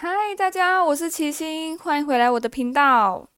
[0.00, 3.28] 嗨，大家，我是齐星，欢迎回来我的频道。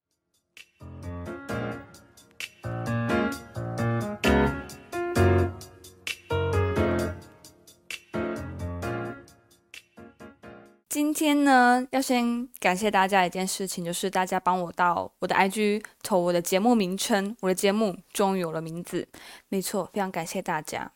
[10.87, 19.07] 今天呢，要先感谢大家一件事情，就是大家帮我到我的 IG 投我的节目名称，我的节目终于有了名字，
[19.49, 20.91] 没错，非常感谢大家。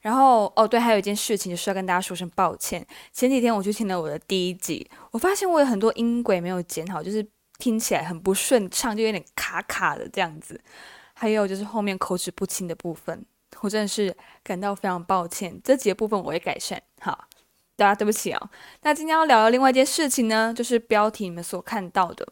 [0.00, 2.86] 然后哦，对，还有一件事情就是要跟大家说声抱歉。
[3.12, 7.26] 前几天我去听了我的第一集，我发现我有很多音轨没有剪好，就是
[7.58, 10.60] 听起来很不顺畅，就有点卡卡的这样子。
[11.14, 13.24] 还有就是后面口齿不清的部分，
[13.60, 15.60] 我真的是感到非常抱歉。
[15.62, 16.82] 这几个部分我会改善。
[17.00, 17.28] 好，
[17.76, 18.50] 大家对不起哦。
[18.82, 22.26] 那今天要聊的另外一件事情呢，就是标题你们所看到的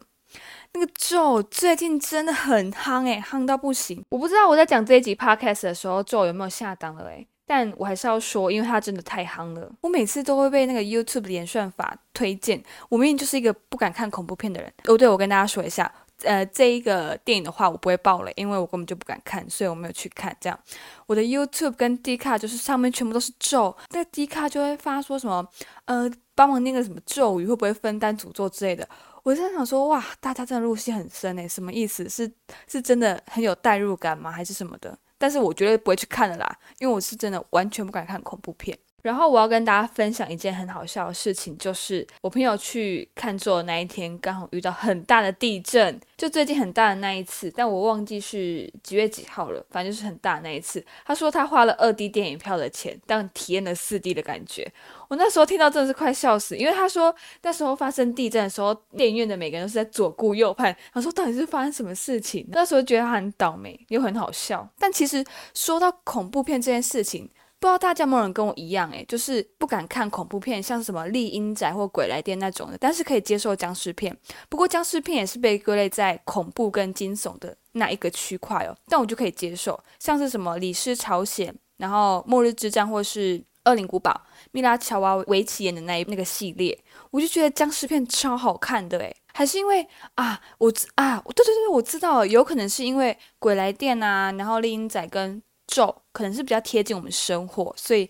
[0.73, 4.03] 那个咒，最近真的很夯诶，夯到不行。
[4.09, 7.25] 我不知道我在讲这一集 podcast 的时候，咒有没有下档了诶。
[7.55, 12.59] 但我还是要说，因为它真的太夯了，我每次都会被那个 YouTube 的演算法推荐。
[12.89, 14.73] 我明明就是一个不敢看恐怖片的人。
[14.85, 20.35] 哦，对，我跟大家说一下，呃，这一个电影的话，我不会爆了，因为我根本就不敢看，所以我没有去看。
[20.41, 20.59] 这样，
[21.05, 25.47] 我的 YouTube 跟 D 卡就是上面全部都是咒，那个 D 卡就会发说什么，
[25.85, 28.89] 呃，帮忙念个什么咒语，会不会分担诅咒之类的。
[29.21, 32.09] 我在想说，哇，大家真的入戏很深诶，什么意思？
[32.09, 32.29] 是
[32.67, 34.31] 是真的很有代入感吗？
[34.31, 34.97] 还是什么的？
[35.23, 38.77] 但是我绝对不会去看的啦，因为我是真的完全不敢看恐怖片。
[39.03, 50.83] 然后我要跟大家分享一件很好笑的事情，就是我朋友去看座的那一天，刚好遇到很大的地震，就最近很大的那一次，但我忘记是几月几号了，反正就是很大的那一次。
[51.05, 54.71] 他说他花了二 D 电影票的钱，但体验了四 D 的感觉。
[55.09, 60.75] 我那时候听到真的是快笑死，因为他说那时候发生地震的时候，电影院的每个人都是在左顾右盼。
[60.93, 62.47] 他说到底是发生什么事情？
[62.51, 64.67] 那时候觉得他很倒霉，又很好笑。
[64.79, 67.29] 但其实说到恐怖片这件事情，
[67.63, 74.13] 不知道大家有没有人跟我一样，诶，就是不敢看恐怖片，像什么丽婴宅或鬼来电那种的，但是可以接受僵尸片。
[74.49, 84.13] 不过僵尸片也是被归类在恐怖跟惊悚的那一个区块哦，但我就可以接受，像是什么李尸朝鲜，然后末日之战或是恶灵古堡，
[84.51, 86.77] 米拉乔娃维奇演的那一那个系列，
[87.11, 95.41] 我就觉得僵尸片超好看的诶，还是因为啊，我啊，对对对，我知道，有可能是因为鬼来电啊，然后丽婴宅跟。
[95.67, 98.09] 咒可能是比较贴近我们生活，所以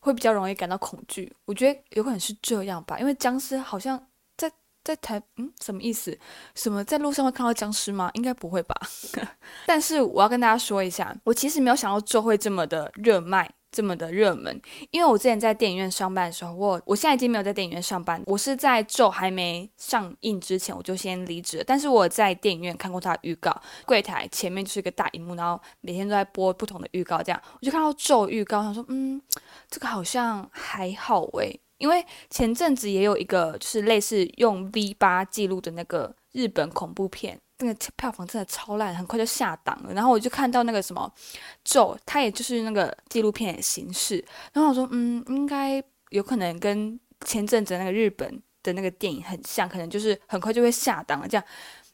[0.00, 1.32] 会比较容易感到恐惧。
[1.44, 4.06] 我觉得有可能是这样吧，因为僵尸好像
[4.36, 4.50] 在
[4.82, 6.18] 在台，嗯，什么意思？
[6.54, 8.10] 什么在路上会看到僵尸吗？
[8.14, 8.74] 应该不会吧。
[9.66, 13.50] 但是我要跟大家说一下，我其实没有想到咒会这么的热卖。
[13.74, 14.62] 这么的热门，
[14.92, 21.64] 因为我之前在电影院上班的时候，我我现在已经没有在电影院上班，我是在咒还没上映之前我就先离职了。
[21.66, 23.52] 但是我在电影院看过它的预告，
[23.84, 29.20] 柜台前面就是一个大荧幕，然后每天都在播不同的预告，这样我就看到咒预告，想说，嗯，
[29.68, 37.40] 这个好像还好诶，因为前阵子也有一个就是类似用 V 八记录的那个日本恐怖片。
[37.64, 39.92] 那个票房真的超烂，很快就下档了。
[39.94, 41.10] 然后我就看到那个什么
[41.64, 44.24] 咒，它也就是那个纪录片的形式。
[44.52, 51.26] 然后我说，嗯，应该有可能跟前阵子那个日本的那个电影很像，可能就是很快就会下档了。
[51.26, 51.44] 这样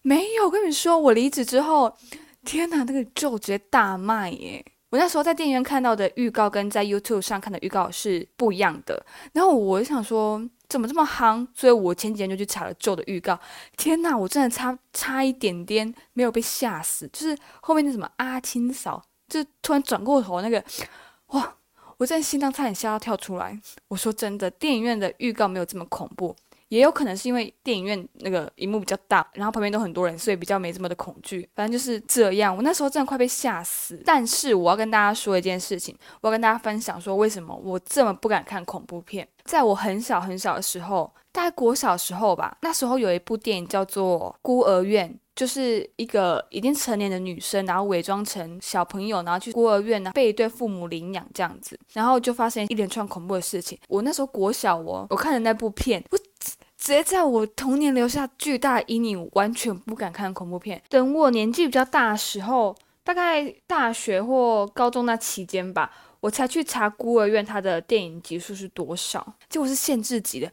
[0.03, 1.97] 没有，跟你说，我离职之后，
[2.45, 4.65] 天哪，那个咒直接大卖耶！
[4.91, 9.05] 我那时候在电影院看到的预告跟在 YouTube 上看的预告是不一样的。
[9.33, 10.49] 然后我就想说。
[10.71, 11.45] 怎么这么夯？
[11.53, 13.37] 所以我前几天就去查了旧的预告。
[13.77, 17.11] 天呐，我真的差差一点点没有被吓死。
[17.13, 20.63] 就是后面那什么阿青嫂，就突然转过头那个，
[21.33, 21.57] 哇！
[21.97, 23.61] 我真的心脏差点吓到跳出来。
[23.89, 26.37] 我说真的，电影院的预告没有这么恐怖。
[26.71, 31.47] 也有可能是因为电影院那个荧幕比较大，然后旁边都很多人，所以比较没这么的恐惧。
[31.55, 34.01] 反正就是这样，我那时候真的快被吓死。
[34.07, 39.27] 但是我要跟大家说一件事情，我要跟大家分享说为什么我这么不敢看恐怖片。
[39.45, 53.77] 在我很小很小的时候，大概国小时候吧，那时候有一部电影叫做《孤儿院》，就是一个已经成年的女生，然后伪装成小朋友，然后去孤儿院呢，被一对父母领养这样子，然后就发生一连串恐怖的事情。
[53.89, 56.19] 我那时候国小哦，我看的那部片，我。
[56.81, 60.83] 直接在我童年留下巨大阴影，完全不敢看恐怖片。
[60.89, 62.75] 等我年纪比较大的时候，
[63.05, 70.51] 大概大学或高中那期间吧，我才去查孤儿院它的电影集数是多少，结果是限制级的。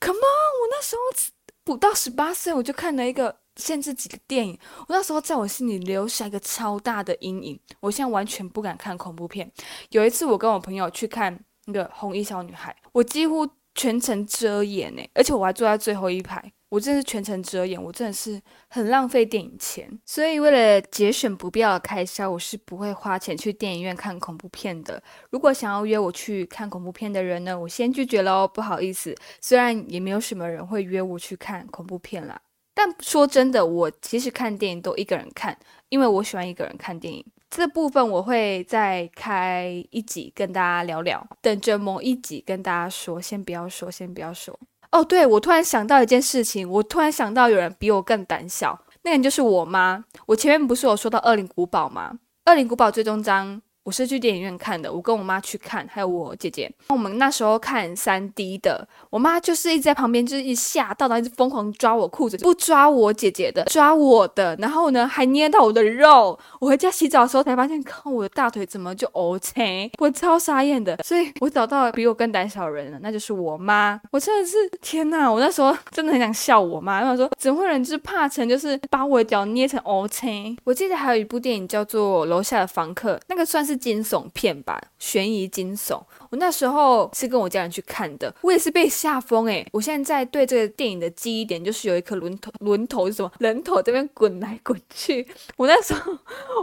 [0.00, 1.32] Come on，我那时候
[1.62, 7.60] 不到十八岁，我就看了一个限制级的电影，我那时候在我心里留下一个超大的阴影。
[7.80, 9.52] 我现在完全不敢看恐怖片。
[9.90, 13.46] 有一次，我跟我朋友去看那个红衣小女孩，我几乎。
[13.76, 16.42] 全程遮掩诶，而且我还坐在最后一排。
[16.68, 19.88] 我真是全程遮掩，我真的是很浪费电影钱。
[20.04, 25.00] 所以为了节省不必要的开销，我是不会花钱去电影院看恐怖片的。
[25.30, 29.14] 如果想要约我去看恐怖片的人呢，我先拒绝了哦，不好意思。
[29.40, 32.40] 虽然也没有什么人会约我去看恐怖片啦，
[32.74, 35.56] 但说真的，我其实看电影都一个人看，
[35.88, 37.24] 因为我喜欢一个人看电影。
[37.48, 44.58] 这部分我会再开一集跟大家聊聊，等着某一集跟大家说，先不要说，先不要说。
[44.92, 50.04] 哦，对，我突然想到一件事情，我突然想到有人比我更胆小，那个人就是我妈。
[50.26, 52.18] 我前面不是有说到《恶灵古堡》吗？
[52.50, 53.62] 《恶灵古堡》最终章。
[53.86, 56.68] 我是去电影院看的，我跟我妈去看，还有我姐姐。
[56.88, 64.56] 我们那时候看 3D 的，我妈就是一直在旁边，就是一吓到，然后一直疯狂抓我裤子，不抓我姐姐的，抓我的。
[64.56, 66.36] 然后呢，还捏到我的肉。
[66.58, 69.88] 我回家洗澡的时候才发现，靠，我的大腿怎么就乌青？
[69.98, 70.96] 我超傻眼的。
[71.04, 74.00] 所以我找到比我更胆小人了，那就是我妈。
[74.10, 75.30] 我真的是天哪！
[75.30, 80.58] 我那时候 真的很想笑我妈，因为我说怎么会人就是怕成就是把我的脚捏成乌青？
[80.64, 83.75] 我记得还有一部电影叫做《楼下的房客》，那个算是。
[83.78, 86.00] 惊悚片吧，悬疑惊悚。
[86.30, 89.66] 我那时候是跟我家人去看的，我也是被吓疯诶。
[89.72, 93.30] 我现在对这个电影的记忆点就是有一颗轮头，轮头是什么？
[93.38, 95.26] 人头这边滚来滚去。
[95.56, 96.12] 我那时候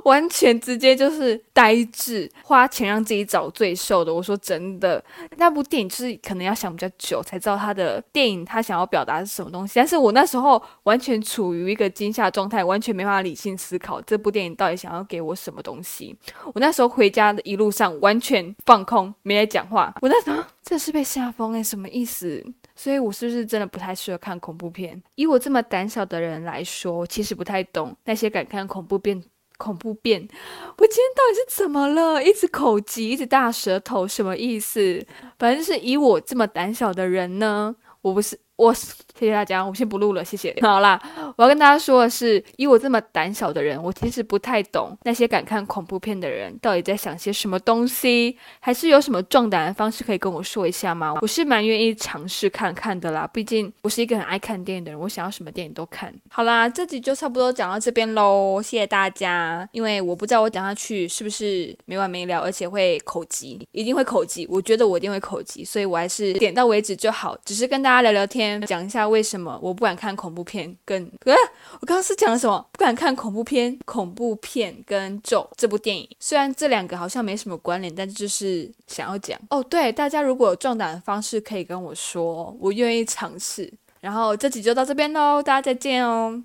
[0.04, 4.13] 完全直接就是呆滞，花钱让自己找罪受的。
[4.13, 5.04] 我说真的，
[5.38, 9.74] 那部电影就是可能要想比较久才知道他的电影他想要表达是什么东西。
[9.75, 16.16] 但是我那时候完全处于一个惊吓状态，完全没办法理性思考这部电影到底想要给我什么东西。
[16.54, 19.94] 我那时候回回家的一路上完全放空，没在讲话。
[20.01, 22.41] 我在想这是被吓疯诶，什么意思？
[22.77, 25.03] 所以我是不是真的不太适合看恐怖片？
[25.15, 29.21] 以我这么胆小的人来说，其实不太懂那些敢看恐怖片、
[29.57, 30.21] 恐怖片。
[30.21, 32.23] 我今天到底是怎么了？
[32.23, 35.06] 一直口急，一直大舌头，什么意思？
[35.38, 38.39] 反正是以我这么胆小的人呢，我不是。
[38.63, 40.56] 我谢谢大家，我先不录了，谢谢。
[40.62, 41.00] 好啦，
[41.36, 51.13] 我要跟大家说的是，以我这么胆小的人，我其实不太懂那些敢看恐怖片的人到底在想些什么东西，还是有什么壮胆的方式可以跟我说一下吗？
[51.21, 56.13] 我是蛮愿意尝试看看的啦，毕竟我是一个很爱看电影的人，我想要什么电影都看。
[56.30, 59.68] 好啦，这集就差不多讲到这边喽，谢谢大家。
[59.74, 68.52] 因为我不知道我讲下去是不是没完没了，而且会口急，一定会口急，我觉得我一定会口急，所以我还是点到为止就好，只是跟大家聊聊天。
[68.61, 71.33] 讲一下为什么我不敢看恐怖片，跟呃，
[71.79, 72.65] 我刚刚是讲了什么？
[72.71, 79.61] 不敢看恐怖片，恐怖片跟咒这部电影，虽然这两个好像没什么关联，但就是想要讲哦。
[79.63, 83.71] 对，大家如果有壮胆的方式，可以跟我说，我愿意尝试。
[84.00, 86.44] 然后这集就到这边喽，大家再见哦，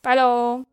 [0.00, 0.71] 拜喽。